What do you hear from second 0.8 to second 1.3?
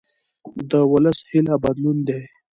ولس